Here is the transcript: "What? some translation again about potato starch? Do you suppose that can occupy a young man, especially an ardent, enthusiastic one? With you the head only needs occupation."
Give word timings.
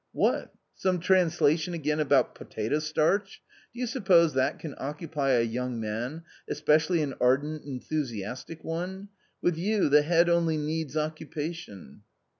"What? 0.23 0.51
some 0.73 0.99
translation 0.99 1.75
again 1.75 1.99
about 1.99 2.33
potato 2.33 2.79
starch? 2.79 3.39
Do 3.71 3.79
you 3.79 3.85
suppose 3.85 4.33
that 4.33 4.57
can 4.57 4.73
occupy 4.79 5.33
a 5.33 5.43
young 5.43 5.79
man, 5.79 6.23
especially 6.49 7.03
an 7.03 7.13
ardent, 7.21 7.65
enthusiastic 7.65 8.63
one? 8.63 9.09
With 9.43 9.57
you 9.57 9.89
the 9.89 10.01
head 10.01 10.27
only 10.27 10.57
needs 10.57 10.97
occupation." 10.97 12.01